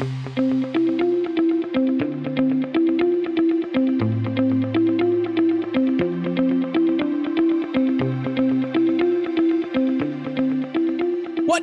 [0.00, 0.08] What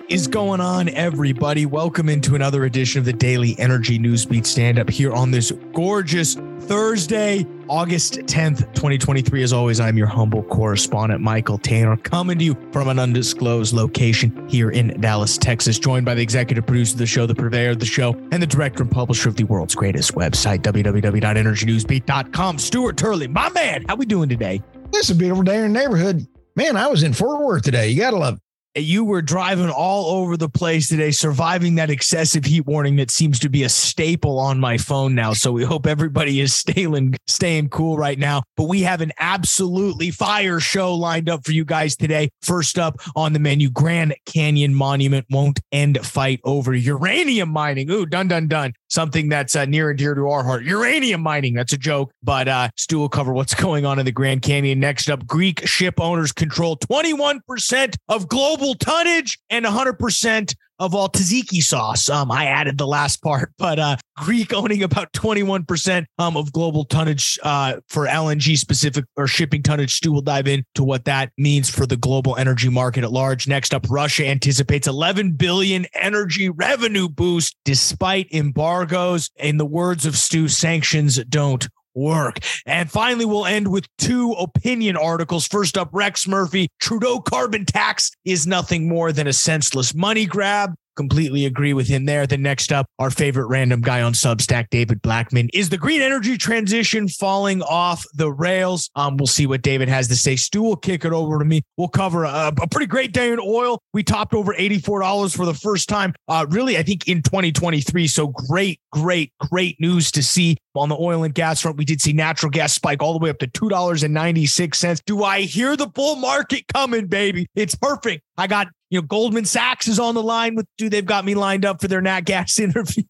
[0.07, 1.65] is going on, everybody?
[1.65, 6.35] Welcome into another edition of the Daily Energy Newsbeat Stand Up here on this gorgeous
[6.35, 9.43] Thursday, August 10th, 2023.
[9.43, 14.47] As always, I'm your humble correspondent, Michael Tanner, coming to you from an undisclosed location
[14.49, 17.79] here in Dallas, Texas, joined by the executive producer of the show, the purveyor of
[17.79, 23.27] the show, and the director and publisher of the world's greatest website, www.energynewsbeat.com, Stuart Turley.
[23.27, 24.61] My man, how we doing today?
[24.93, 26.25] It's a beautiful day in the neighborhood.
[26.55, 27.89] Man, I was in Fort Worth today.
[27.89, 28.46] You got to love it
[28.77, 33.39] you were driving all over the place today, surviving that excessive heat warning that seems
[33.39, 35.33] to be a staple on my phone now.
[35.33, 38.43] So we hope everybody is staying staying cool right now.
[38.55, 42.29] But we have an absolutely fire show lined up for you guys today.
[42.41, 47.89] First up on the menu, Grand Canyon Monument won't end fight over uranium mining.
[47.89, 50.63] Ooh, dun dun dun something that's uh, near and dear to our heart.
[50.63, 54.11] Uranium mining, that's a joke, but uh, Stu will cover what's going on in the
[54.11, 54.79] Grand Canyon.
[54.79, 61.61] Next up, Greek ship owners control 21% of global tonnage and 100% of all tzatziki
[61.61, 62.09] sauce.
[62.09, 66.85] Um, I added the last part, but uh, Greek owning about 21% um, of global
[66.85, 69.95] tonnage uh, for LNG specific or shipping tonnage.
[69.95, 73.47] Stu will dive into what that means for the global energy market at large.
[73.47, 79.29] Next up, Russia anticipates 11 billion energy revenue boost despite embargoes.
[79.37, 82.39] In the words of Stu, sanctions don't work.
[82.65, 85.47] And finally, we'll end with two opinion articles.
[85.47, 90.75] First up, Rex Murphy Trudeau carbon tax is nothing more than a senseless money grab.
[90.97, 92.25] Completely agree with him there.
[92.25, 95.47] Then next up, our favorite random guy on Substack, David Blackmon.
[95.53, 98.89] Is the green energy transition falling off the rails?
[98.95, 100.35] Um, we'll see what David has to say.
[100.35, 101.61] Stu will kick it over to me.
[101.77, 103.79] We'll cover a, a pretty great day in oil.
[103.93, 108.07] We topped over $84 for the first time, uh, really, I think in 2023.
[108.07, 111.77] So great, great, great news to see on the oil and gas front.
[111.77, 115.01] We did see natural gas spike all the way up to $2.96.
[115.05, 117.47] Do I hear the bull market coming, baby?
[117.55, 118.23] It's perfect.
[118.37, 121.35] I got you know, Goldman Sachs is on the line with, dude, they've got me
[121.35, 123.03] lined up for their Nat Gas interview.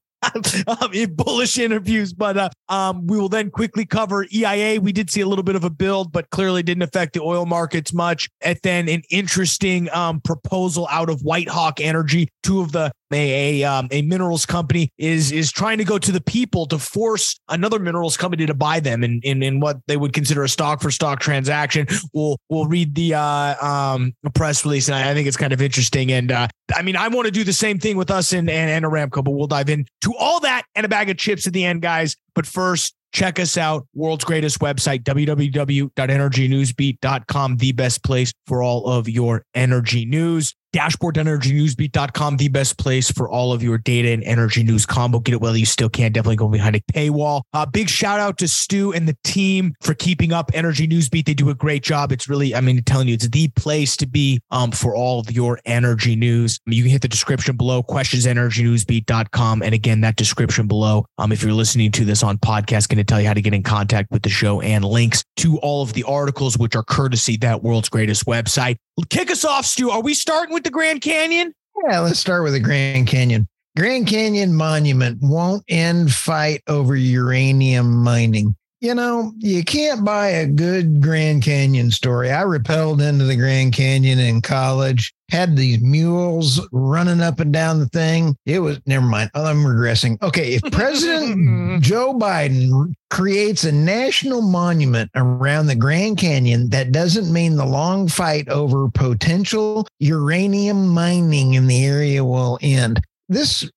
[0.67, 4.81] um, in bullish interviews, but uh, um, we will then quickly cover EIA.
[4.81, 7.45] We did see a little bit of a build, but clearly didn't affect the oil
[7.45, 8.27] markets much.
[8.41, 13.63] And then an interesting um, proposal out of Whitehawk Energy, two of the a a,
[13.63, 17.80] um, a minerals company is is trying to go to the people to force another
[17.80, 20.91] minerals company to buy them in in, in what they would consider a stock for
[20.91, 21.88] stock transaction.
[22.13, 25.62] We'll we'll read the uh, um, press release, and I, I, think it's kind of
[25.62, 26.12] interesting.
[26.12, 28.72] And uh, I mean, I want to do the same thing with us and and,
[28.72, 31.66] and Aramco, but we'll dive into all that and a bag of chips at the
[31.66, 32.16] end, guys.
[32.34, 39.09] But first, check us out world's greatest website www.energynewsbeat.com the best place for all of
[39.09, 44.85] your energy news dashboard.energynewsbeat.com, the best place for all of your data and energy news
[44.85, 45.17] combo.
[45.19, 46.11] Get it while you still can.
[46.11, 47.41] Definitely go behind a paywall.
[47.51, 51.25] Uh, big shout out to Stu and the team for keeping up Energy Newsbeat.
[51.25, 52.11] They do a great job.
[52.11, 55.31] It's really, I mean, telling you, it's the place to be um, for all of
[55.31, 56.59] your energy news.
[56.67, 59.63] I mean, you can hit the description below, questions questionsenergynewsbeat.com.
[59.63, 63.03] And again, that description below, um, if you're listening to this on podcast, going to
[63.03, 65.93] tell you how to get in contact with the show and links to all of
[65.93, 68.77] the articles, which are courtesy that world's greatest website.
[69.09, 69.90] Kick us off, Stu.
[69.91, 71.53] Are we starting with the Grand Canyon?
[71.88, 73.47] Yeah, let's start with the Grand Canyon.
[73.78, 78.56] Grand Canyon Monument won't end fight over uranium mining.
[78.79, 82.29] You know, you can't buy a good Grand Canyon story.
[82.29, 87.79] I repelled into the Grand Canyon in college, had these mules running up and down
[87.79, 88.37] the thing.
[88.45, 89.31] It was, never mind.
[89.33, 90.21] Oh, I'm regressing.
[90.21, 90.53] Okay.
[90.53, 91.79] If President mm-hmm.
[91.79, 98.07] Joe Biden creates a national monument around the Grand Canyon, that doesn't mean the long
[98.07, 103.01] fight over potential uranium mining in the area will end.
[103.27, 103.67] This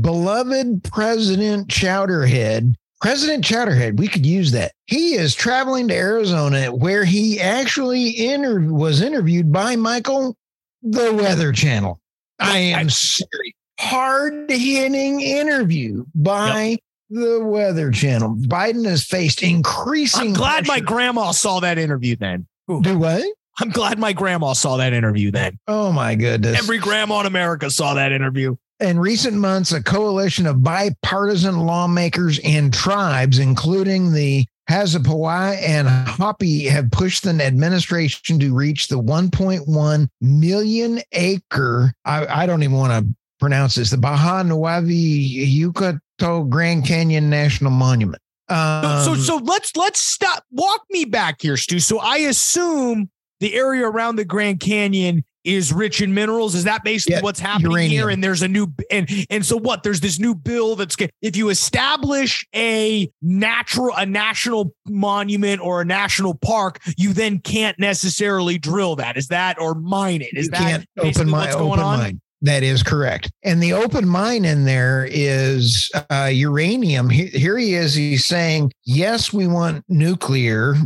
[0.00, 4.72] beloved President Chowderhead President Chowderhead, we could use that.
[4.86, 10.36] He is traveling to Arizona where he actually inter- was interviewed by Michael,
[10.82, 12.00] the Weather Channel.
[12.40, 13.54] I am serious.
[13.78, 16.80] Hard hitting interview by yep.
[17.10, 18.34] the Weather Channel.
[18.34, 20.28] Biden has faced increasing.
[20.28, 20.80] I'm glad pressure.
[20.80, 22.48] my grandma saw that interview then.
[22.70, 22.82] Ooh.
[22.82, 23.24] Do what?
[23.60, 25.58] I'm glad my grandma saw that interview then.
[25.68, 26.58] Oh my goodness.
[26.58, 28.56] Every grandma in America saw that interview.
[28.80, 36.66] In recent months, a coalition of bipartisan lawmakers and tribes, including the Havasupai and Hopi,
[36.66, 42.92] have pushed the administration to reach the 1.1 million acre, I, I don't even want
[42.92, 48.22] to pronounce this, the Baja Nuevi Yucato Grand Canyon National Monument.
[48.48, 50.44] Um, so, so, so let's let's stop.
[50.52, 51.80] Walk me back here, Stu.
[51.80, 53.10] So I assume
[53.40, 56.54] the area around the Grand Canyon is rich in minerals.
[56.54, 57.90] Is that basically Yeah, what's happening uranium.
[57.92, 58.08] here?
[58.10, 59.82] And there's a new and and so what?
[59.82, 65.84] There's this new bill that's if you establish a natural a national monument or a
[65.84, 69.16] national park, you then can't necessarily drill that.
[69.16, 70.34] Is that or mine it?
[70.36, 71.98] Is you that can't open my what's going open on?
[71.98, 72.20] mine.
[72.42, 73.32] That is correct.
[73.42, 77.10] And the open mine in there is uh, uranium.
[77.10, 77.94] He- Here he is.
[77.94, 80.76] He's saying, yes, we want nuclear.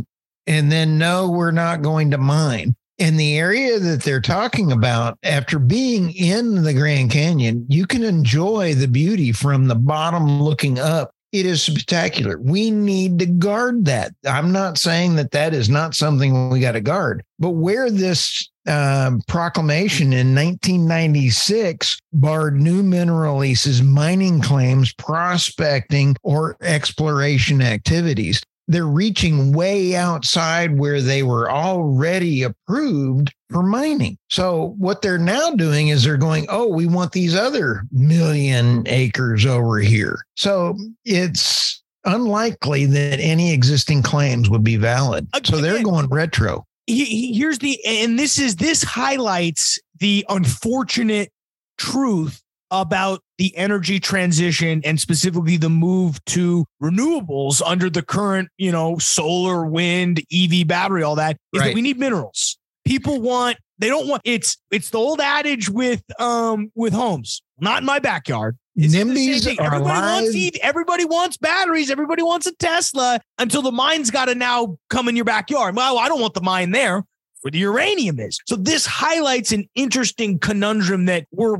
[0.47, 2.75] And then, no, we're not going to mine.
[3.03, 8.01] And the area that they're talking about, after being in the Grand Canyon, you can
[8.01, 11.11] enjoy the beauty from the bottom looking up.
[11.33, 12.39] It is spectacular.
[12.39, 14.13] We need to guard that.
[14.25, 18.49] I'm not saying that that is not something we got to guard, but where this
[18.67, 28.41] um, proclamation in 1996 barred new mineral leases, mining claims, prospecting, or exploration activities.
[28.67, 34.17] They're reaching way outside where they were already approved for mining.
[34.29, 39.45] So, what they're now doing is they're going, oh, we want these other million acres
[39.45, 40.25] over here.
[40.35, 45.27] So, it's unlikely that any existing claims would be valid.
[45.43, 46.65] So, they're going retro.
[46.87, 51.31] he- he- here's the and this is this highlights the unfortunate
[51.77, 52.41] truth
[52.73, 58.97] about the energy transition and specifically the move to renewables under the current you know
[58.97, 64.07] solar wind ev battery all that is that we need minerals people want they don't
[64.07, 68.95] want it's it's the old adage with um with homes not in my backyard It's
[68.95, 70.35] NIMBYs are Everybody wants.
[70.35, 71.91] EV, everybody wants batteries.
[71.91, 75.75] Everybody wants a Tesla until the mine's got to now come in your backyard.
[75.75, 77.03] Well, I don't want the mine there
[77.43, 78.39] where the uranium is.
[78.47, 81.57] So this highlights an interesting conundrum that we're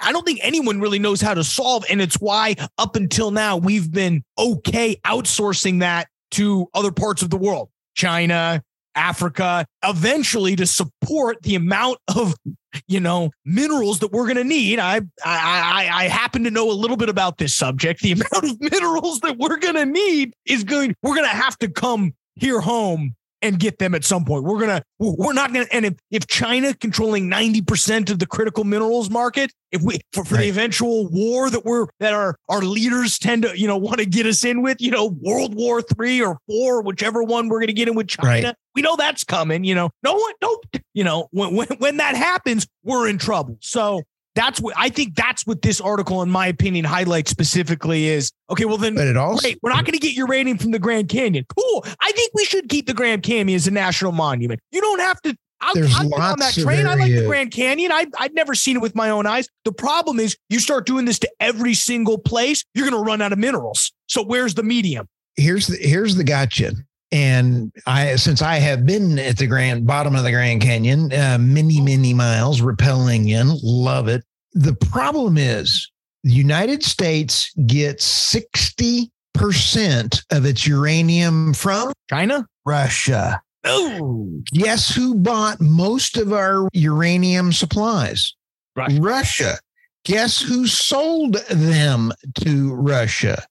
[0.00, 1.84] I don't think anyone really knows how to solve.
[1.90, 7.30] And it's why up until now we've been okay outsourcing that to other parts of
[7.30, 7.68] the world.
[7.94, 8.62] China,
[8.94, 12.34] Africa, eventually to support the amount of
[12.88, 14.78] you know minerals that we're going to need.
[14.78, 18.00] I, I I I happen to know a little bit about this subject.
[18.00, 20.94] The amount of minerals that we're going to need is going.
[21.02, 24.44] We're going to have to come here home and get them at some point.
[24.44, 29.10] We're gonna we're not gonna and if, if China controlling 90% of the critical minerals
[29.10, 33.42] market, if we for, for the eventual war that we're that our our leaders tend
[33.42, 36.38] to, you know, want to get us in with, you know, World War three or
[36.46, 38.48] four, whichever one we're gonna get in with China.
[38.48, 38.54] Right.
[38.74, 39.90] We know that's coming, you know.
[40.02, 40.64] No one, nope.
[40.94, 43.58] You know, when when when that happens, we're in trouble.
[43.60, 44.02] So
[44.34, 48.64] that's what I think that's what this article, in my opinion, highlights specifically is okay,
[48.64, 49.58] well then But it also Great.
[49.62, 51.44] We're not going to get uranium from the Grand Canyon.
[51.56, 51.84] Cool.
[52.00, 54.60] I think we should keep the Grand Canyon as a national monument.
[54.70, 55.36] You don't have to.
[55.60, 56.86] I'll, There's I'll get on that lots of train.
[56.86, 57.92] I like the Grand Canyon.
[57.92, 59.48] I, I'd never seen it with my own eyes.
[59.64, 63.22] The problem is you start doing this to every single place, you're going to run
[63.22, 63.92] out of minerals.
[64.08, 65.06] So where's the medium?
[65.36, 66.72] here's the here's the gotcha.
[67.12, 71.36] And I, since I have been at the grand bottom of the Grand Canyon, uh,
[71.38, 74.24] many many miles, rappelling in, love it.
[74.54, 75.90] The problem is,
[76.24, 82.46] the United States gets sixty percent of its uranium from China?
[82.64, 83.42] Russia.
[83.64, 88.34] Oh, Guess who bought most of our uranium supplies?
[88.74, 89.00] Russia.
[89.00, 89.58] Russia.
[90.04, 93.44] Guess who sold them to Russia?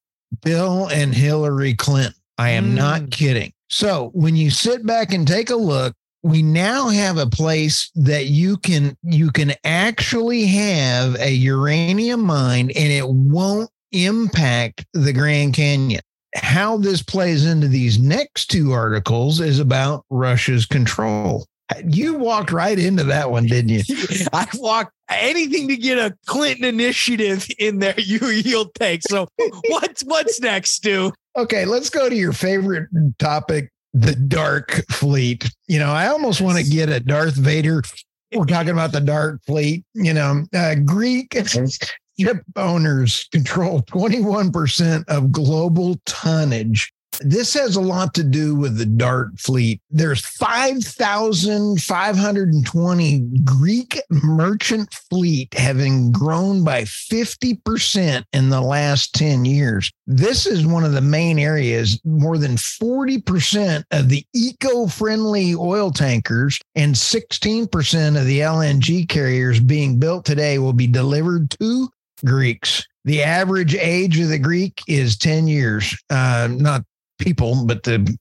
[0.44, 2.14] Bill and Hillary Clinton.
[2.42, 2.76] I am Mm.
[2.76, 3.54] not kidding.
[3.70, 5.94] So when you sit back and take a look,
[6.24, 12.72] we now have a place that you can you can actually have a uranium mine
[12.76, 16.02] and it won't impact the Grand Canyon.
[16.36, 21.46] How this plays into these next two articles is about Russia's control.
[21.86, 23.84] You walked right into that one, didn't you?
[24.34, 27.96] I walk anything to get a Clinton initiative in there.
[27.98, 29.04] You you'll take.
[29.04, 29.28] So
[29.70, 31.12] what's what's next, Stu?
[31.38, 32.90] Okay, let's go to your favorite
[33.20, 35.50] topic, the Dark Fleet.
[35.68, 37.84] You know, I almost want to get a Darth Vader.
[38.34, 39.84] We're talking about the Dark Fleet.
[39.94, 41.36] You know, uh, Greek
[42.20, 46.92] ship owners control 21% of global tonnage.
[47.24, 49.82] This has a lot to do with the Dark fleet.
[49.90, 59.92] There's 5,520 Greek merchant fleet having grown by 50% in the last 10 years.
[60.08, 62.00] This is one of the main areas.
[62.04, 69.60] More than 40% of the eco friendly oil tankers and 16% of the LNG carriers
[69.60, 71.90] being built today will be delivered to
[72.26, 72.86] Greeks.
[73.04, 75.98] The average age of the Greek is 10 years.
[76.10, 76.84] Uh, not
[77.22, 78.18] people, but the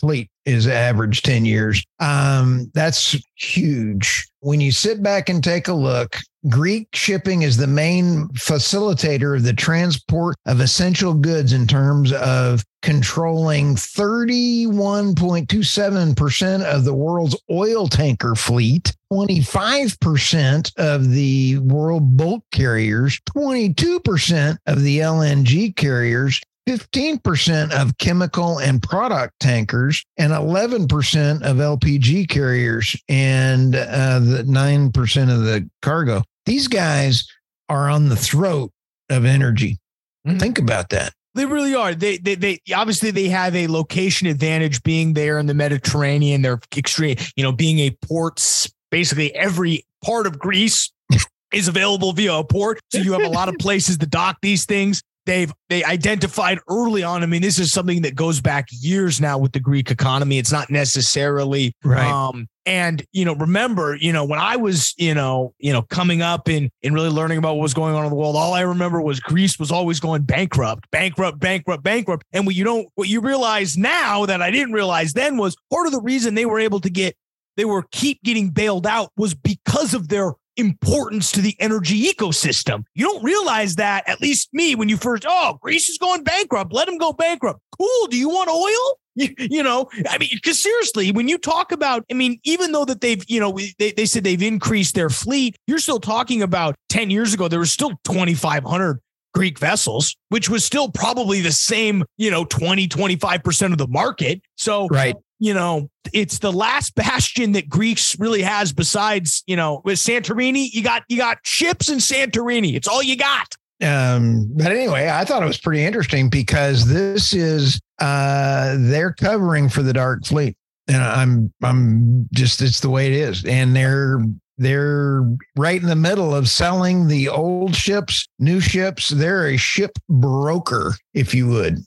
[0.00, 1.84] fleet is average 10 years.
[2.00, 4.26] Um, that's huge.
[4.40, 6.16] When you sit back and take a look,
[6.48, 12.64] Greek shipping is the main facilitator of the transport of essential goods in terms of
[12.80, 24.56] controlling 31.27% of the world's oil tanker fleet, 25% of the world bulk carriers, 22%
[24.66, 32.94] of the LNG carriers, 15% of chemical and product tankers and 11% of LPG carriers
[33.08, 36.22] and uh, the 9% of the cargo.
[36.44, 37.26] These guys
[37.70, 38.70] are on the throat
[39.08, 39.78] of energy.
[40.26, 40.36] Mm-hmm.
[40.36, 41.14] Think about that.
[41.34, 41.94] They really are.
[41.94, 46.42] They, they, they, obviously they have a location advantage being there in the Mediterranean.
[46.42, 48.44] They're extreme, you know, being a port.
[48.90, 50.92] Basically, every part of Greece
[51.54, 52.80] is available via a port.
[52.90, 57.02] So you have a lot of places to dock these things they've they identified early
[57.04, 57.22] on.
[57.22, 60.38] I mean, this is something that goes back years now with the Greek economy.
[60.38, 62.10] It's not necessarily right.
[62.10, 66.22] Um, and you know, remember, you know, when I was, you know, you know, coming
[66.22, 68.62] up and and really learning about what was going on in the world, all I
[68.62, 72.24] remember was Greece was always going bankrupt, bankrupt, bankrupt, bankrupt.
[72.32, 75.86] And what you don't, what you realize now that I didn't realize then was part
[75.86, 77.14] of the reason they were able to get,
[77.56, 82.84] they were keep getting bailed out was because of their importance to the energy ecosystem.
[82.94, 86.72] You don't realize that, at least me, when you first, oh, Greece is going bankrupt.
[86.72, 87.60] Let them go bankrupt.
[87.78, 88.06] Cool.
[88.08, 88.98] Do you want oil?
[89.38, 93.00] You, know, I mean, because seriously, when you talk about, I mean, even though that
[93.00, 97.10] they've, you know, they, they said they've increased their fleet, you're still talking about 10
[97.10, 99.00] years ago, there was still 2,500
[99.34, 104.40] Greek vessels, which was still probably the same, you know, 20, 25% of the market.
[104.56, 109.82] So, right you know, it's the last bastion that Greece really has besides, you know,
[109.84, 112.74] with Santorini, you got you got ships in Santorini.
[112.74, 113.54] It's all you got.
[113.80, 119.68] Um, but anyway, I thought it was pretty interesting because this is uh they're covering
[119.68, 120.56] for the dark fleet.
[120.88, 123.44] And I'm I'm just it's the way it is.
[123.44, 124.20] And they're
[124.56, 125.22] they're
[125.56, 129.10] right in the middle of selling the old ships, new ships.
[129.10, 131.78] They're a ship broker, if you would.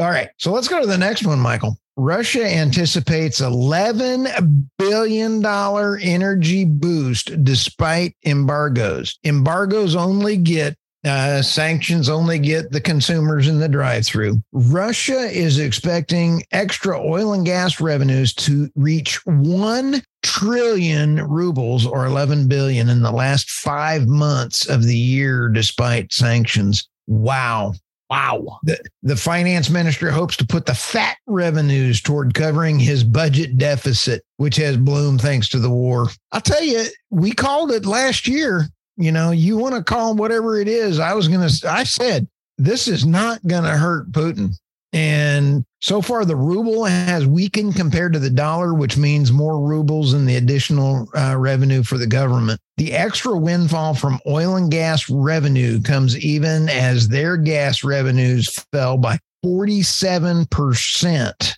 [0.00, 0.28] All right.
[0.38, 1.78] So let's go to the next one, Michael.
[1.98, 9.18] Russia anticipates $11 billion energy boost despite embargoes.
[9.24, 14.42] Embargoes only get uh, sanctions only get the consumers in the drive through.
[14.52, 22.48] Russia is expecting extra oil and gas revenues to reach 1 trillion rubles or 11
[22.48, 26.88] billion in the last five months of the year, despite sanctions.
[27.06, 27.74] Wow.
[28.10, 28.58] Wow.
[28.62, 34.24] The, the finance minister hopes to put the fat revenues toward covering his budget deficit,
[34.38, 36.08] which has bloomed thanks to the war.
[36.32, 38.66] I'll tell you, we called it last year.
[38.96, 40.98] You know, you want to call whatever it is.
[40.98, 44.58] I was going to, I said, this is not going to hurt Putin.
[44.98, 50.12] And so far, the ruble has weakened compared to the dollar, which means more rubles
[50.12, 52.60] and the additional uh, revenue for the government.
[52.78, 58.98] The extra windfall from oil and gas revenue comes even as their gas revenues fell
[58.98, 61.52] by 47%,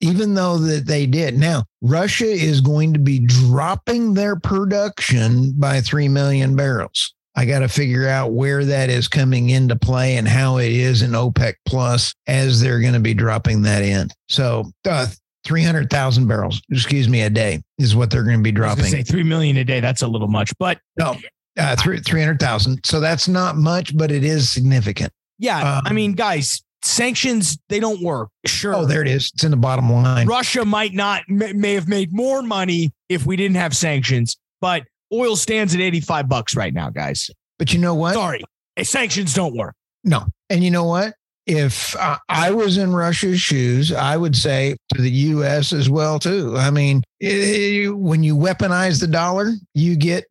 [0.00, 1.36] even though that they did.
[1.36, 7.14] Now, Russia is going to be dropping their production by 3 million barrels.
[7.36, 11.02] I got to figure out where that is coming into play and how it is
[11.02, 14.08] in OPEC plus as they're going to be dropping that in.
[14.28, 15.08] So, uh,
[15.44, 18.86] 300,000 barrels, excuse me, a day is what they're going to be dropping.
[18.86, 19.80] Say 3 million a day.
[19.80, 21.14] That's a little much, but no,
[21.56, 22.80] uh, 300,000.
[22.84, 25.12] So that's not much, but it is significant.
[25.38, 25.76] Yeah.
[25.76, 28.30] Um, I mean, guys, sanctions, they don't work.
[28.44, 28.74] Sure.
[28.74, 29.30] Oh, there it is.
[29.34, 30.26] It's in the bottom line.
[30.26, 34.82] Russia might not, may, may have made more money if we didn't have sanctions, but
[35.12, 37.30] Oil stands at 85 bucks right now, guys.
[37.58, 38.14] But you know what?
[38.14, 38.42] Sorry,
[38.82, 39.74] sanctions don't work.
[40.04, 40.26] No.
[40.50, 41.14] And you know what?
[41.46, 45.72] If uh, I was in Russia's shoes, I would say to the U.S.
[45.72, 46.56] as well too.
[46.56, 50.24] I mean, it, when you weaponize the dollar, you get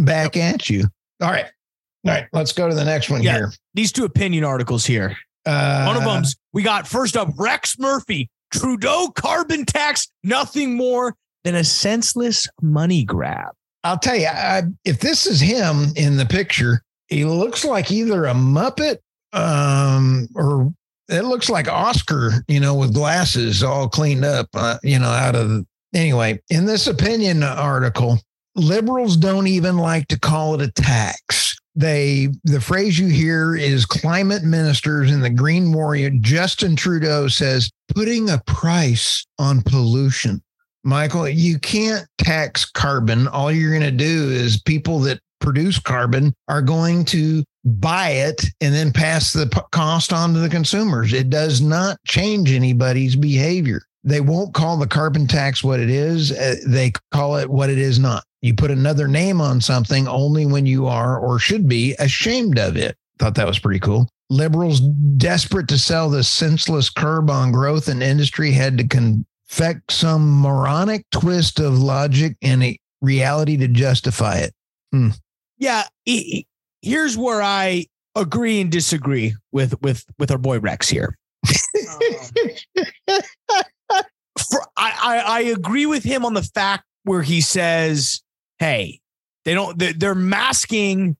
[0.00, 0.84] back at you.
[1.20, 1.44] All right,
[2.06, 2.26] all right.
[2.32, 3.52] Let's go to the next one yeah, here.
[3.74, 5.18] These two opinion articles here.
[5.44, 8.30] Uh, one of them's we got first up Rex Murphy.
[8.50, 13.52] Trudeau carbon tax, nothing more than a senseless money grab.
[13.84, 18.26] I'll tell you, I, if this is him in the picture, he looks like either
[18.26, 18.98] a Muppet
[19.32, 20.72] um, or
[21.08, 25.34] it looks like Oscar, you know, with glasses all cleaned up, uh, you know, out
[25.34, 25.64] of.
[25.94, 28.18] Anyway, in this opinion article,
[28.54, 31.56] liberals don't even like to call it a tax.
[31.74, 37.70] They the phrase you hear is climate ministers and the green warrior Justin Trudeau says
[37.94, 40.42] putting a price on pollution.
[40.84, 43.28] Michael, you can't tax carbon.
[43.28, 48.44] All you're going to do is people that produce carbon are going to buy it
[48.60, 51.12] and then pass the cost on to the consumers.
[51.12, 53.82] It does not change anybody's behavior.
[54.04, 56.32] they won't call the carbon tax what it is.
[56.32, 58.24] Uh, they call it what it is not.
[58.40, 62.76] You put another name on something only when you are or should be ashamed of
[62.76, 62.96] it.
[63.18, 64.08] Thought that was pretty cool.
[64.30, 68.84] Liberals desperate to sell the senseless curb on growth and industry had to
[69.48, 74.52] confect some moronic twist of logic and a reality to justify it.
[74.92, 75.10] Hmm.
[75.58, 75.84] Yeah,
[76.82, 81.16] here's where I agree and disagree with with with our boy Rex here.
[81.48, 82.00] um,
[84.38, 88.22] for, I, I I agree with him on the fact where he says,
[88.58, 89.00] "Hey,
[89.44, 91.16] they don't they're masking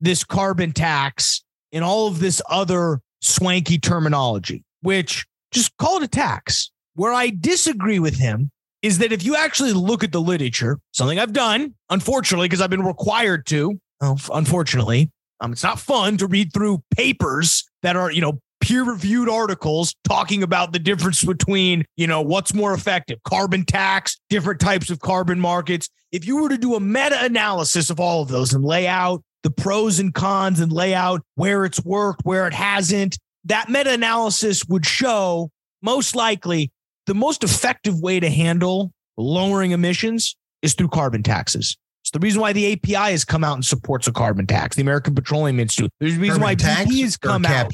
[0.00, 6.08] this carbon tax and all of this other swanky terminology, which just call it a
[6.08, 8.50] tax." Where I disagree with him
[8.82, 12.70] is that if you actually look at the literature, something I've done, unfortunately, because I've
[12.70, 18.20] been required to, unfortunately, um, it's not fun to read through papers that are, you
[18.20, 23.64] know, peer reviewed articles talking about the difference between, you know, what's more effective, carbon
[23.64, 25.88] tax, different types of carbon markets.
[26.12, 29.22] If you were to do a meta analysis of all of those and lay out
[29.42, 33.92] the pros and cons and lay out where it's worked, where it hasn't, that meta
[33.92, 35.50] analysis would show
[35.82, 36.70] most likely
[37.06, 41.76] the most effective way to handle lowering emissions is through carbon taxes.
[42.02, 44.76] It's the reason why the API has come out and supports a carbon tax.
[44.76, 45.90] The American Petroleum Institute.
[46.00, 47.72] There's the reason carbon why BP has come out.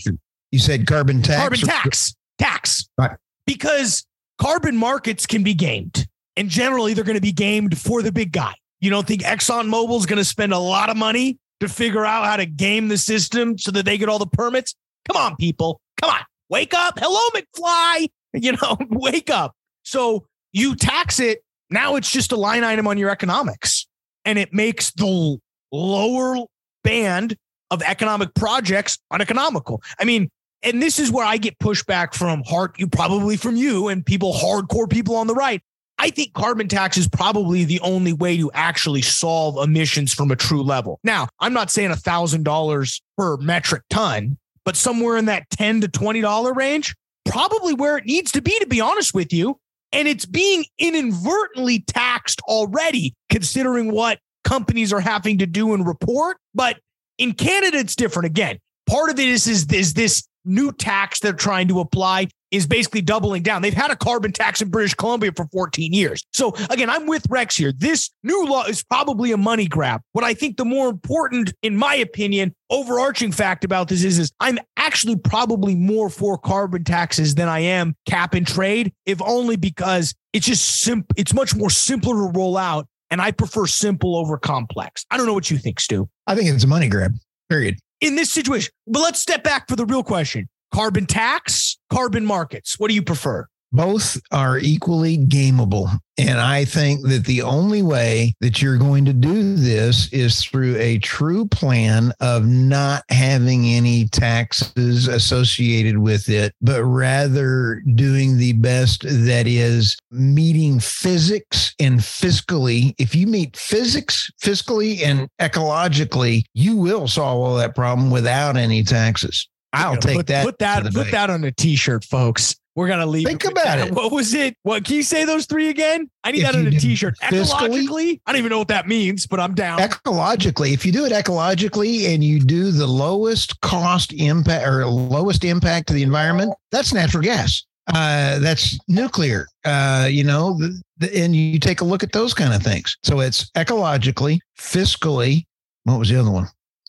[0.51, 1.41] You said carbon tax.
[1.41, 2.15] Carbon tax.
[2.39, 2.89] Tax.
[2.99, 3.17] Right.
[3.47, 4.05] Because
[4.39, 6.07] carbon markets can be gamed.
[6.37, 8.55] And generally, they're going to be gamed for the big guy.
[8.81, 12.25] You don't think ExxonMobil is going to spend a lot of money to figure out
[12.25, 14.75] how to game the system so that they get all the permits?
[15.07, 15.81] Come on, people.
[16.01, 16.21] Come on.
[16.49, 16.99] Wake up.
[16.99, 18.09] Hello, McFly.
[18.33, 19.55] You know, wake up.
[19.83, 21.43] So you tax it.
[21.71, 23.87] Now it's just a line item on your economics
[24.25, 25.39] and it makes the
[25.73, 26.45] lower
[26.83, 27.37] band
[27.71, 29.83] of economic projects uneconomical.
[29.99, 30.31] I mean,
[30.63, 34.33] and this is where I get pushback from heart, you probably from you and people,
[34.33, 35.63] hardcore people on the right.
[35.99, 40.37] I think carbon tax is probably the only way to actually solve emissions from a
[40.37, 41.01] true level.
[41.03, 46.55] Now, I'm not saying $1,000 per metric ton, but somewhere in that 10 to $20
[46.55, 46.95] range,
[47.29, 49.59] probably where it needs to be, to be honest with you.
[49.93, 56.39] And it's being inadvertently taxed already, considering what companies are having to do and report.
[56.55, 56.79] But
[57.17, 58.27] in Canada, it's different.
[58.27, 62.67] Again, part of it is, is, is this new tax they're trying to apply is
[62.67, 63.63] basically doubling down.
[63.63, 66.25] They've had a carbon tax in British Columbia for 14 years.
[66.33, 67.73] So again, I'm with Rex here.
[67.73, 70.01] This new law is probably a money grab.
[70.13, 74.33] What I think the more important, in my opinion, overarching fact about this is, is
[74.41, 79.57] I'm actually probably more for carbon taxes than I am cap and trade, if only
[79.57, 81.15] because it's just simple.
[81.17, 82.87] It's much more simpler to roll out.
[83.11, 85.07] And I prefer simple over complex.
[85.11, 86.11] I don't know what you think, Stu.
[86.27, 87.15] I think it's a money grab,
[87.49, 87.79] period.
[88.03, 92.79] In this situation, but let's step back for the real question carbon tax, carbon markets.
[92.79, 93.47] What do you prefer?
[93.71, 95.99] Both are equally gameable.
[96.17, 100.77] And I think that the only way that you're going to do this is through
[100.79, 108.55] a true plan of not having any taxes associated with it, but rather doing the
[108.55, 112.95] best that is meeting physics and fiscally.
[112.99, 118.83] If you meet physics, fiscally, and ecologically, you will solve all that problem without any
[118.83, 119.47] taxes.
[119.73, 120.45] I'll take put, that.
[120.45, 120.93] Put that.
[120.93, 122.57] Put that on a t-shirt, folks.
[122.75, 123.27] We're gonna leave.
[123.27, 123.89] Think about that.
[123.89, 123.93] it.
[123.93, 124.57] What was it?
[124.63, 126.09] What can you say those three again?
[126.23, 127.19] I need if that on a t-shirt.
[127.19, 129.81] Ecologically, I don't even know what that means, but I'm down.
[129.81, 135.45] Ecologically, if you do it ecologically and you do the lowest cost impact or lowest
[135.45, 137.65] impact to the environment, that's natural gas.
[137.93, 139.49] Uh, that's nuclear.
[139.65, 142.97] Uh, you know, the, the, and you take a look at those kind of things.
[143.03, 145.47] So it's ecologically, fiscally.
[145.83, 146.47] What was the other one?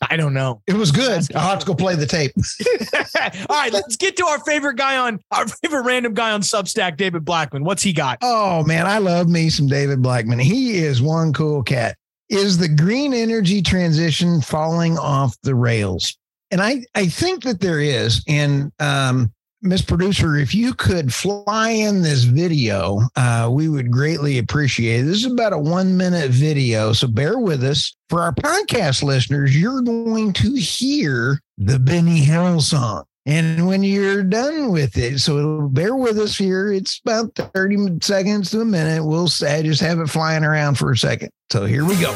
[0.08, 0.62] I don't know.
[0.66, 1.24] It was good.
[1.34, 2.32] I'll have to go play the tape.
[3.50, 6.96] All right, let's get to our favorite guy on our favorite random guy on Substack,
[6.96, 7.64] David Blackmon.
[7.64, 8.18] What's he got?
[8.22, 10.40] Oh man, I love me some David Blackmon.
[10.40, 11.96] He is one cool cat.
[12.30, 16.16] Is the green energy transition falling off the rails?
[16.50, 18.24] And I, I think that there is.
[18.26, 24.38] And um, Miss Producer, if you could fly in this video, uh, we would greatly
[24.38, 25.02] appreciate it.
[25.02, 27.94] This is about a one minute video, so bear with us.
[28.08, 33.04] For our podcast listeners, you're going to hear the Benny Hill song.
[33.26, 36.72] And when you're done with it, so bear with us here.
[36.72, 39.04] It's about 30 seconds to a minute.
[39.04, 41.30] We'll say, just have it flying around for a second.
[41.52, 42.14] So here we go.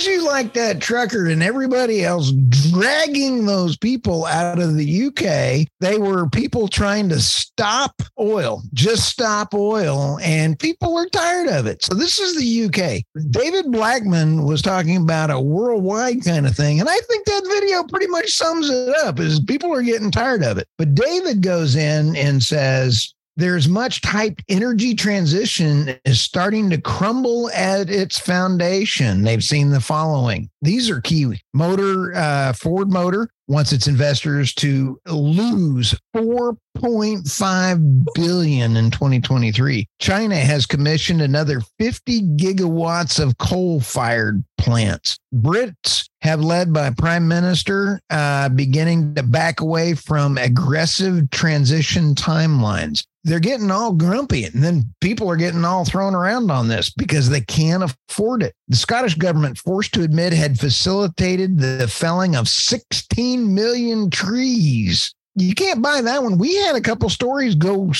[0.00, 5.68] Wouldn't you like that trucker and everybody else dragging those people out of the UK?
[5.80, 11.66] They were people trying to stop oil, just stop oil, and people are tired of
[11.66, 11.84] it.
[11.84, 13.02] So this is the UK.
[13.30, 17.82] David Blackmon was talking about a worldwide kind of thing, and I think that video
[17.84, 19.20] pretty much sums it up.
[19.20, 20.66] Is people are getting tired of it.
[20.78, 27.50] But David goes in and says, there's much hyped energy transition is starting to crumble
[27.50, 29.22] at its foundation.
[29.22, 30.50] They've seen the following.
[30.60, 31.40] These are key.
[31.54, 39.88] Motor, uh, Ford Motor wants its investors to lose 4.5 billion in 2023.
[39.98, 45.18] China has commissioned another 50 gigawatts of coal-fired plants.
[45.34, 53.04] Brits have led by Prime Minister uh, beginning to back away from aggressive transition timelines
[53.24, 57.28] they're getting all grumpy and then people are getting all thrown around on this because
[57.28, 58.54] they can't afford it.
[58.68, 65.14] The Scottish government, forced to admit, had facilitated the felling of 16 million trees.
[65.34, 66.38] You can't buy that one.
[66.38, 67.92] We had a couple stories go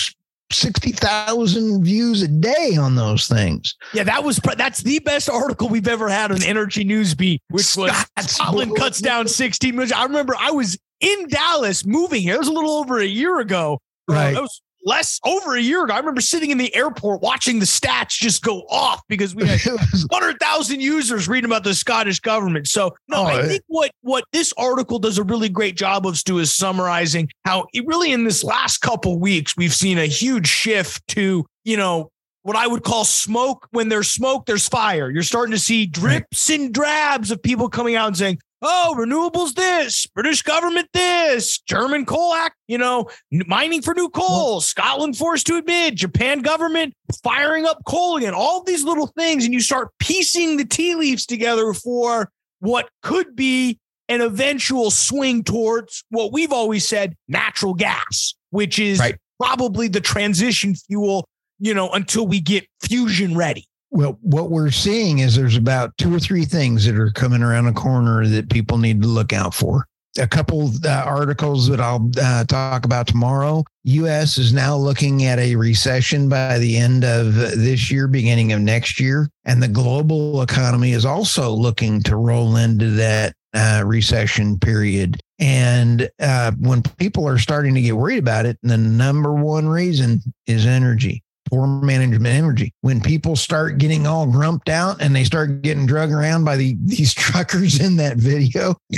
[0.53, 3.77] 60,000 views a day on those things.
[3.93, 7.77] Yeah, that was that's the best article we've ever had on Energy News Beat, which
[7.77, 9.93] was Scotland cuts down 16 million.
[9.95, 12.35] I remember I was in Dallas moving here.
[12.35, 13.81] It was a little over a year ago.
[14.09, 14.37] Right.
[14.37, 15.95] Uh, was less over a year ago.
[15.95, 19.61] I remember sitting in the airport watching the stats just go off because we had
[19.65, 22.69] 100,000 users reading about the Scottish government.
[22.69, 26.17] So, no, oh, I think what what this article does a really great job of,
[26.17, 30.47] Stu, is summarizing how it really in this last couple weeks we've seen a huge
[30.47, 32.11] shift to, you know,
[32.43, 33.67] what I would call smoke.
[33.71, 35.11] When there's smoke, there's fire.
[35.11, 39.55] You're starting to see drips and drabs of people coming out and saying, oh, renewables
[39.55, 43.09] this, British government this, German coal act, you know,
[43.47, 48.63] mining for new coal, Scotland forced to admit, Japan government firing up coal again, all
[48.63, 49.45] these little things.
[49.45, 55.45] And you start piecing the tea leaves together for what could be an eventual swing
[55.45, 59.17] towards what we've always said natural gas, which is right.
[59.39, 61.27] probably the transition fuel,
[61.59, 63.67] you know, until we get fusion ready.
[63.93, 67.65] Well, what we're seeing is there's about two or three things that are coming around
[67.65, 69.87] the corner that people need to look out for.
[70.19, 73.65] A couple uh, articles that I'll uh, talk about tomorrow.
[73.85, 74.39] U.S.
[74.39, 79.01] is now looking at a recession by the end of this year, beginning of next
[79.01, 85.21] year, and the global economy is also looking to roll into that uh, recession period.
[85.39, 90.21] And uh, when people are starting to get worried about it, the number one reason
[90.47, 92.73] is energy poor management energy.
[92.81, 96.77] When people start getting all grumped out and they start getting drug around by the,
[96.85, 98.77] these truckers in that video,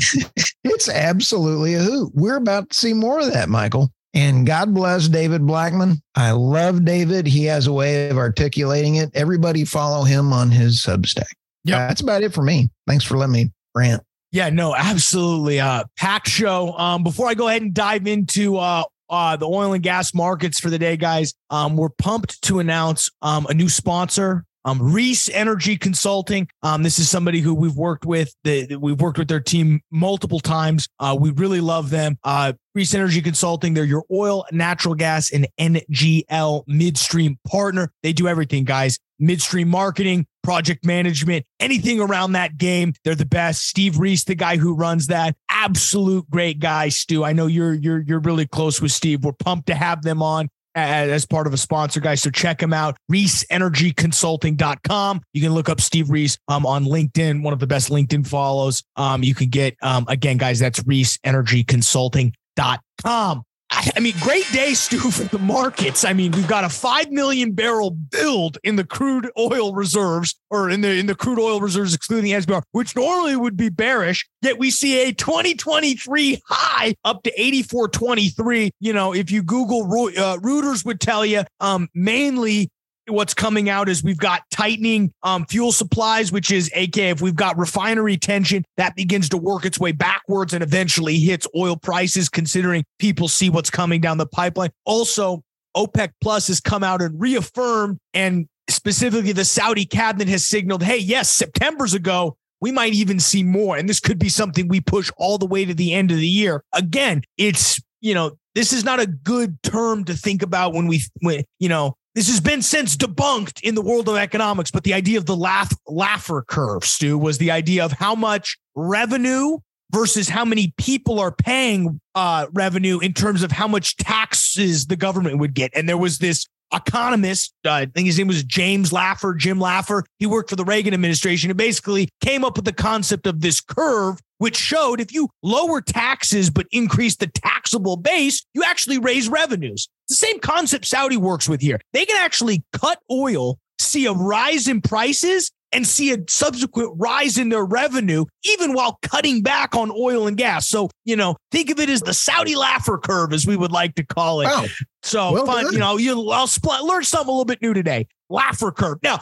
[0.65, 2.13] it's absolutely a hoot.
[2.15, 3.91] We're about to see more of that, Michael.
[4.15, 5.97] And God bless David Blackmon.
[6.15, 7.27] I love David.
[7.27, 9.11] He has a way of articulating it.
[9.15, 11.33] Everybody follow him on his Substack.
[11.65, 12.69] Yeah, that's about it for me.
[12.87, 14.03] Thanks for letting me rant.
[14.33, 15.61] Yeah, no, absolutely.
[15.61, 16.73] Uh, pack show.
[16.77, 20.59] Um, before I go ahead and dive into uh, uh, the oil and gas markets
[20.59, 21.35] for the day, guys.
[21.51, 24.45] Um, we're pumped to announce um, a new sponsor.
[24.65, 26.49] Um, Reese Energy Consulting.
[26.63, 28.35] Um, this is somebody who we've worked with.
[28.45, 30.89] The, we've worked with their team multiple times.
[30.99, 32.19] Uh, we really love them.
[32.25, 33.75] Uh, Reese Energy Consulting.
[33.75, 37.93] They're your oil, natural gas, and NGL midstream partner.
[38.03, 42.93] They do everything, guys midstream marketing, project management, anything around that game.
[43.05, 43.67] They're the best.
[43.67, 47.25] Steve Reese, the guy who runs that, absolute great guy, Stu.
[47.25, 49.25] I know you're you're you're really close with Steve.
[49.25, 52.21] We're pumped to have them on as part of a sponsor, guys.
[52.23, 55.21] So check them out, reeseenergyconsulting.com.
[55.33, 58.85] You can look up Steve Reese um, on LinkedIn, one of the best LinkedIn follows.
[58.97, 63.43] Um, you can get, um, again, guys, that's reeseenergyconsulting.com.
[63.73, 66.05] I mean, great day, Stu, for the markets.
[66.05, 70.71] I mean, we've got a five million barrel build in the crude oil reserves, or
[70.71, 74.29] in the in the crude oil reserves, excluding the SPR, which normally would be bearish.
[74.43, 78.71] Yet we see a 2023 high up to 84.23.
[78.81, 82.71] You know, if you Google uh, Reuters would tell you, um, mainly
[83.09, 86.99] what's coming out is we've got tightening um, fuel supplies, which is AK.
[86.99, 91.47] If we've got refinery tension, that begins to work its way backwards and eventually hits
[91.57, 94.71] oil prices, considering people see what's coming down the pipeline.
[94.85, 95.43] Also,
[95.77, 100.99] OPEC Plus has come out and reaffirmed, and specifically the Saudi cabinet has signaled, hey,
[100.99, 103.77] yes, September's ago, we might even see more.
[103.77, 106.29] And this could be something we push all the way to the end of the
[106.29, 106.63] year.
[106.73, 111.03] Again, it's, you know, this is not a good term to think about when we,
[111.21, 114.95] when, you know, this has been since debunked in the world of economics, but the
[114.95, 119.59] idea of the laugh, Laffer curve, Stu, was the idea of how much revenue
[119.91, 124.97] versus how many people are paying uh, revenue in terms of how much taxes the
[124.97, 125.71] government would get.
[125.75, 127.53] And there was this economist.
[127.65, 130.03] Uh, I think his name was James Laffer, Jim Laffer.
[130.19, 133.61] He worked for the Reagan administration and basically came up with the concept of this
[133.61, 139.29] curve, which showed if you lower taxes but increase the taxable base, you actually raise
[139.29, 139.89] revenues.
[140.09, 141.81] It's the same concept Saudi works with here.
[141.93, 147.39] They can actually cut oil, see a rise in prices, and see a subsequent rise
[147.39, 150.69] in their revenue, even while cutting back on oil and gas.
[150.69, 153.95] So, you know, think of it as the Saudi Laffer curve, as we would like
[153.97, 154.47] to call it.
[154.47, 154.67] Wow.
[155.03, 158.07] So, well fun, you know, you I'll spl- learn something a little bit new today.
[158.31, 158.99] Laffer curve.
[159.03, 159.19] Now,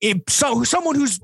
[0.00, 1.20] if so, someone who's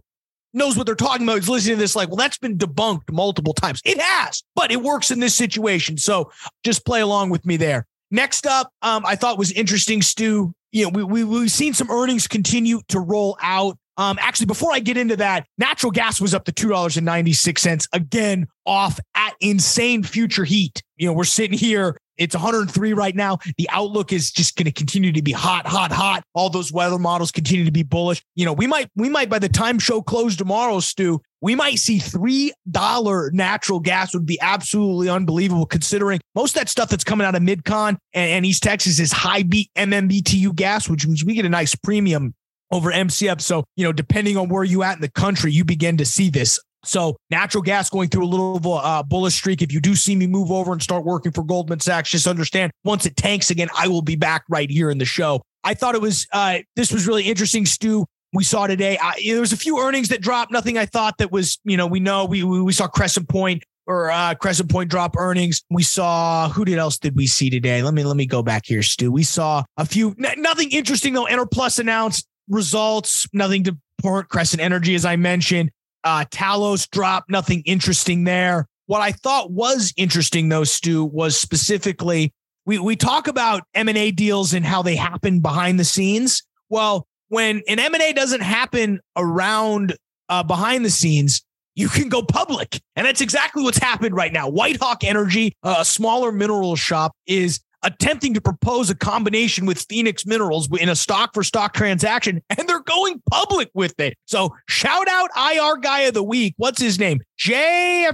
[0.55, 3.53] knows what they're talking about is listening to this like, well, that's been debunked multiple
[3.53, 3.81] times.
[3.85, 5.99] It has, but it works in this situation.
[5.99, 6.31] So
[6.63, 7.87] just play along with me there.
[8.11, 10.55] Next up, um, I thought was interesting, Stu.
[10.71, 13.77] You know, we, we, we've seen some earnings continue to roll out.
[13.97, 18.99] Um, actually, before I get into that, natural gas was up to $2.96 again off
[19.15, 20.83] at insane future heat.
[20.97, 23.39] You know, we're sitting here it's 103 right now.
[23.59, 26.23] The outlook is just going to continue to be hot, hot, hot.
[26.35, 28.23] All those weather models continue to be bullish.
[28.37, 31.79] You know, we might, we might by the time show closed tomorrow, Stu, we might
[31.79, 37.05] see three dollar natural gas would be absolutely unbelievable considering most of that stuff that's
[37.05, 41.25] coming out of Midcon and, and East Texas is high beat MMBTU gas, which means
[41.25, 42.35] we get a nice premium
[42.75, 43.41] over MCF.
[43.41, 46.29] So, you know, depending on where you at in the country, you begin to see
[46.29, 46.61] this.
[46.85, 49.63] So natural gas going through a little uh, bullish streak.
[49.63, 52.73] If you do see me move over and start working for Goldman Sachs, just understand
[52.85, 55.41] once it tanks again, I will be back right here in the show.
[55.63, 58.05] I thought it was uh, this was really interesting, Stu.
[58.35, 58.99] We saw today.
[59.01, 60.53] I, there was a few earnings that dropped.
[60.53, 63.63] Nothing I thought that was you know we know we we, we saw Crescent Point
[63.87, 65.63] or uh, Crescent Point drop earnings.
[65.71, 67.83] We saw who did else did we see today?
[67.83, 69.11] Let me let me go back here, Stu.
[69.11, 70.15] We saw a few.
[70.23, 71.27] N- nothing interesting though.
[71.27, 74.29] Enerplus announced results, nothing to port.
[74.29, 75.71] Crescent Energy, as I mentioned,
[76.05, 78.67] uh, Talos drop, nothing interesting there.
[78.87, 82.33] What I thought was interesting though, Stu, was specifically
[82.67, 86.43] we we talk about M and A deals and how they happen behind the scenes.
[86.69, 89.97] Well, when an M and A doesn't happen around
[90.29, 91.43] uh, behind the scenes,
[91.75, 92.81] you can go public.
[92.97, 94.51] And that's exactly what's happened right now.
[94.51, 100.69] Whitehawk Energy, a smaller mineral shop, is attempting to propose a combination with Phoenix Minerals
[100.79, 104.17] in a stock for stock transaction, and they're going public with it.
[104.25, 106.55] So shout out IR guy of the week.
[106.57, 107.21] What's his name?
[107.37, 108.09] Jay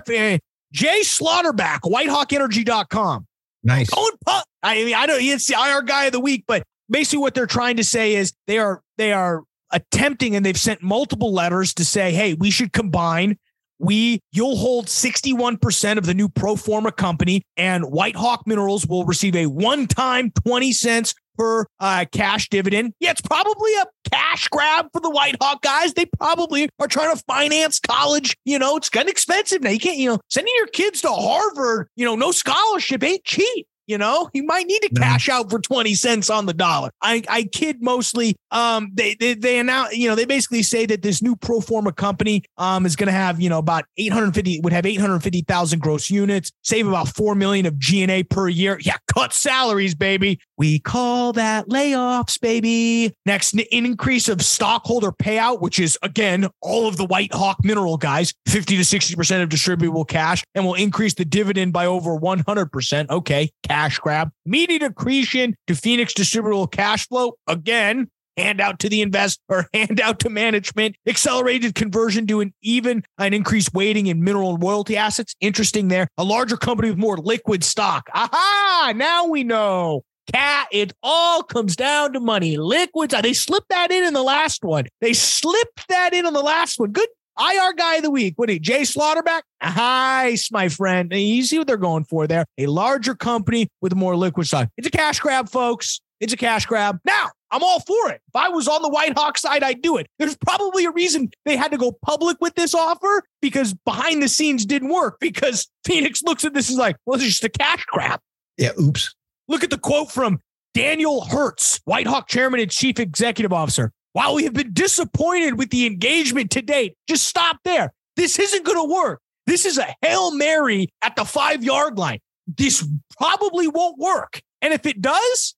[0.73, 3.27] Jay Slaughterback, whitehawkenergy.com.
[3.63, 3.91] Nice.
[3.91, 7.19] Going pu- I mean, I don't it's the IR guy of the week, but basically
[7.19, 11.33] what they're trying to say is they are they are attempting and they've sent multiple
[11.33, 13.39] letters to say, hey, we should combine
[13.81, 19.35] we you'll hold 61% of the new pro forma company and whitehawk minerals will receive
[19.35, 22.93] a one-time 20 cents per uh, cash dividend.
[23.01, 25.95] Yeah it's probably a cash grab for the whitehawk guys.
[25.95, 29.71] They probably are trying to finance college you know it's getting expensive now.
[29.71, 33.67] You can't you know sending your kids to harvard you know no scholarship ain't cheap
[33.91, 36.91] you know, you might need to cash out for 20 cents on the dollar.
[37.03, 38.37] I, I kid mostly.
[38.53, 41.93] Um, they, they, they announce, you know, they basically say that this new pro forma
[41.93, 46.53] company um, is going to have, you know, about 850, would have 850,000 gross units,
[46.63, 48.79] save about 4 million of G&A per year.
[48.81, 50.39] Yeah, cut salaries, baby.
[50.57, 53.13] We call that layoffs, baby.
[53.27, 57.97] Next, an increase of stockholder payout, which is again, all of the White Hawk mineral
[57.97, 63.11] guys, 50 to 60% of distributable cash, and will increase the dividend by over 100%.
[63.11, 64.31] Okay, cash cash grab.
[64.45, 67.33] Immediate accretion to Phoenix distributable cash flow.
[67.47, 73.73] Again, handout to the investor, handout to management, accelerated conversion to an even an increased
[73.73, 75.35] weighting in mineral and royalty assets.
[75.41, 76.09] Interesting there.
[76.19, 78.09] A larger company with more liquid stock.
[78.15, 78.93] Aha!
[78.95, 80.03] Now we know.
[80.33, 82.57] Cat, it all comes down to money.
[82.57, 84.87] Liquids, ah, they slipped that in in the last one.
[85.01, 86.93] They slipped that in on the last one.
[86.93, 87.09] Good
[87.41, 88.35] IR guy of the week.
[88.37, 89.43] What are you, Jay Slaughterback?
[89.63, 91.11] Nice, my friend.
[91.13, 92.45] You see what they're going for there.
[92.59, 94.69] A larger company with more liquid stock.
[94.77, 96.01] It's a cash grab, folks.
[96.21, 96.99] It's a cash grab.
[97.05, 98.21] Now, I'm all for it.
[98.29, 100.07] If I was on the White Hawk side, I'd do it.
[100.19, 104.29] There's probably a reason they had to go public with this offer because behind the
[104.29, 107.85] scenes didn't work because Phoenix looks at this as like, well, it's just a cash
[107.87, 108.21] grab.
[108.59, 109.15] Yeah, oops.
[109.49, 110.41] Look at the quote from
[110.75, 113.93] Daniel Herz, White Hawk chairman and chief executive officer.
[114.13, 117.93] While we have been disappointed with the engagement to date, just stop there.
[118.17, 119.21] This isn't going to work.
[119.47, 122.19] This is a Hail Mary at the five yard line.
[122.47, 122.87] This
[123.19, 124.43] probably won't work.
[124.63, 125.55] And if it does,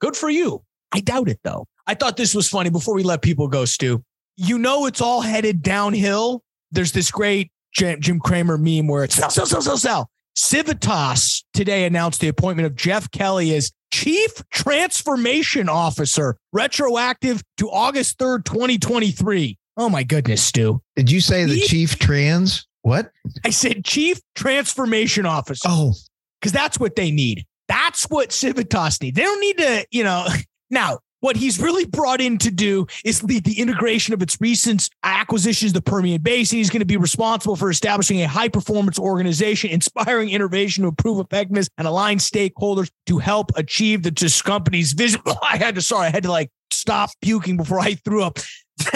[0.00, 0.62] good for you.
[0.92, 1.66] I doubt it though.
[1.86, 4.02] I thought this was funny before we let people go, Stu.
[4.36, 6.42] You know, it's all headed downhill.
[6.70, 10.10] There's this great Jim Cramer meme where it's sell, sell, sell, sell, sell.
[10.34, 18.18] Civitas today announced the appointment of Jeff Kelly as Chief Transformation Officer, retroactive to August
[18.18, 19.58] 3rd, 2023.
[19.76, 20.80] Oh my goodness, Stu.
[20.96, 22.66] Did you say the Chief Trans?
[22.82, 23.10] What?
[23.44, 25.68] I said Chief Transformation Officer.
[25.70, 25.94] Oh,
[26.40, 27.44] because that's what they need.
[27.68, 29.16] That's what Civitas need.
[29.16, 30.26] They don't need to, you know.
[30.68, 34.88] Now, what he's really brought in to do is lead the integration of its recent
[35.02, 36.58] acquisitions, the Permian Basin.
[36.58, 41.18] He's going to be responsible for establishing a high performance organization, inspiring innovation to improve
[41.18, 45.20] effectiveness and align stakeholders to help achieve the just company's vision.
[45.42, 48.38] I had to, sorry, I had to like stop puking before I threw up.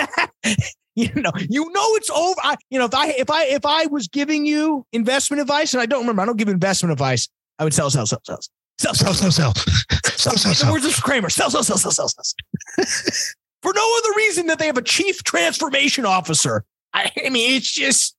[0.94, 2.40] you know, you know it's over.
[2.44, 5.82] I, you know, if I if I if I was giving you investment advice, and
[5.82, 8.38] I don't remember, I don't give investment advice, I would sell, sell, sell, sell.
[8.78, 9.52] Sell, sell, sell, sell.
[9.52, 10.72] sell, sell, sell.
[10.72, 11.30] Where's this Cramer?
[11.30, 12.84] Sell, sell, sell, sell, sell, sell.
[13.62, 16.64] For no other reason that they have a chief transformation officer.
[16.94, 18.16] I, I mean, it's just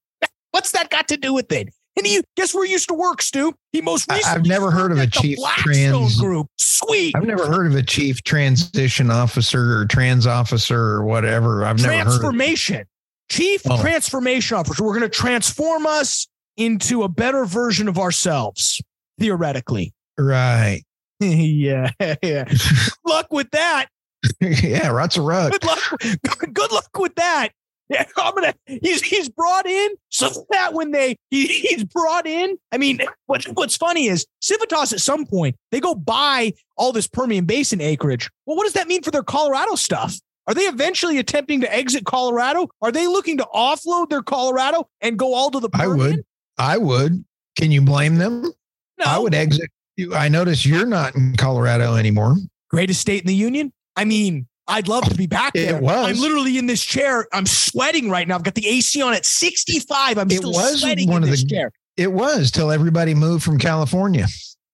[0.51, 1.69] what's that got to do with it?
[1.97, 3.53] And you guess where he used to work, Stu?
[3.73, 6.47] He most recently I've never heard of a chief trans group.
[6.57, 7.15] Sweet.
[7.15, 11.65] I've never heard of a chief transition officer or trans officer or whatever.
[11.65, 12.85] I've never heard transformation.
[13.29, 13.81] Chief oh.
[13.81, 14.83] transformation officer.
[14.83, 18.81] We're going to transform us into a better version of ourselves,
[19.19, 19.93] theoretically.
[20.17, 20.83] Right.
[21.21, 21.91] Yeah.
[22.21, 22.45] Yeah.
[23.05, 23.87] luck with that.
[24.39, 25.51] yeah, Rats a rug.
[25.51, 25.79] Good luck.
[26.53, 27.49] Good luck with that.
[27.89, 28.53] Yeah, I'm gonna.
[28.67, 32.57] He's he's brought in so that when they he, he's brought in.
[32.71, 37.07] I mean, what what's funny is Civitas at some point they go buy all this
[37.07, 38.29] Permian Basin acreage.
[38.45, 40.15] Well, what does that mean for their Colorado stuff?
[40.47, 42.67] Are they eventually attempting to exit Colorado?
[42.81, 45.91] Are they looking to offload their Colorado and go all to the Permian?
[45.91, 46.25] I would.
[46.57, 47.25] I would.
[47.57, 48.43] Can you blame them?
[48.43, 49.05] No.
[49.05, 49.69] I would exit
[50.15, 52.35] I notice you're not in Colorado anymore.
[52.69, 53.73] Greatest state in the union.
[53.95, 55.77] I mean, I'd love to be back there.
[55.77, 56.09] It was.
[56.09, 57.27] I'm literally in this chair.
[57.33, 58.35] I'm sweating right now.
[58.35, 60.17] I've got the AC on at 65.
[60.17, 61.71] I'm it still was sweating one in of this the, chair.
[61.97, 64.27] It was till everybody moved from California.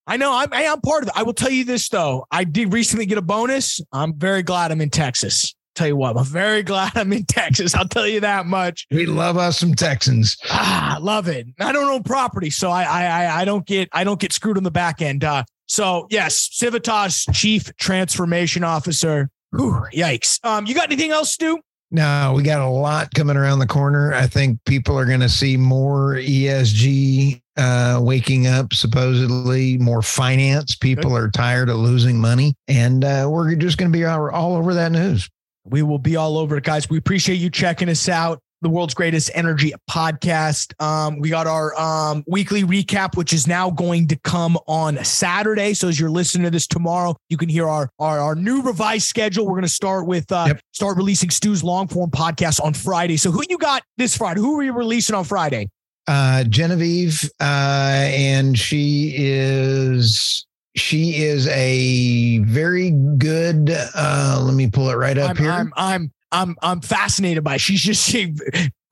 [0.06, 0.34] I know.
[0.34, 1.18] I'm, I'm part of it.
[1.18, 2.26] I will tell you this though.
[2.32, 3.82] I did recently get a bonus.
[3.92, 7.76] I'm very glad I'm in Texas tell you what, I'm very glad I'm in Texas.
[7.76, 8.88] I'll tell you that much.
[8.92, 10.38] We love us some Texans.
[10.50, 11.48] Ah, love it.
[11.60, 14.64] I don't own property, so I I I don't get I don't get screwed on
[14.64, 15.24] the back end.
[15.24, 19.30] Uh, so yes, Civitas Chief Transformation Officer.
[19.52, 20.44] Whew, yikes.
[20.44, 21.60] Um, you got anything else, Stu?
[21.90, 24.14] No, we got a lot coming around the corner.
[24.14, 30.76] I think people are going to see more ESG uh, waking up, supposedly more finance.
[30.76, 34.56] People are tired of losing money, and uh, we're just going to be all, all
[34.58, 35.30] over that news.
[35.70, 36.90] We will be all over it, guys.
[36.90, 38.40] We appreciate you checking us out.
[38.62, 40.74] The world's greatest energy podcast.
[40.82, 45.76] Um, we got our um, weekly recap, which is now going to come on Saturday.
[45.76, 49.06] So as you're listening to this tomorrow, you can hear our our, our new revised
[49.06, 49.46] schedule.
[49.46, 50.60] We're going to start with uh, yep.
[50.74, 53.18] start releasing Stu's long form podcast on Friday.
[53.18, 54.40] So who you got this Friday?
[54.40, 55.70] Who are you releasing on Friday?
[56.08, 63.76] Uh, Genevieve, uh, and she is she is a very good.
[63.96, 65.52] Uh, let me pull it right up I'm, here.
[65.52, 67.56] I'm I'm I'm I'm fascinated by.
[67.56, 67.62] It.
[67.62, 68.34] She's just she,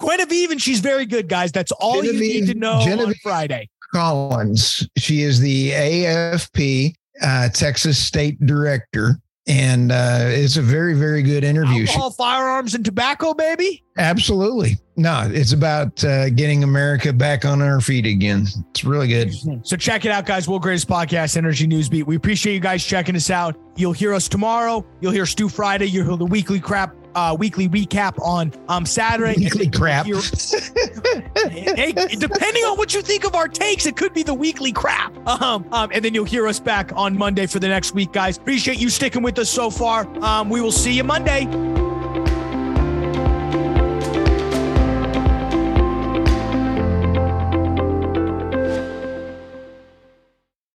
[0.01, 1.51] Genevieve, and she's very good, guys.
[1.51, 3.69] That's all Genevieve, you need to know Genevieve on Friday.
[3.93, 4.87] Collins.
[4.97, 11.43] She is the AFP uh, Texas State Director and uh, it's a very very good
[11.43, 11.81] interview.
[11.83, 13.83] Alcohol, she, firearms, and tobacco, baby.
[13.97, 15.29] Absolutely, no.
[15.31, 18.47] It's about uh, getting America back on our feet again.
[18.71, 19.33] It's really good.
[19.65, 20.47] So check it out, guys.
[20.47, 22.03] World Greatest Podcast, Energy News Beat.
[22.03, 23.57] We appreciate you guys checking us out.
[23.75, 24.85] You'll hear us tomorrow.
[25.01, 25.85] You'll hear Stu Friday.
[25.85, 29.35] You'll hear the weekly crap uh, weekly recap on um, Saturday.
[29.39, 30.05] Weekly crap.
[30.05, 35.15] hey, depending on what you think of our takes, it could be the weekly crap.
[35.27, 38.37] Um, um, and then you'll hear us back on Monday for the next week, guys.
[38.37, 40.07] Appreciate you sticking with us so far.
[40.23, 41.45] Um, we will see you Monday.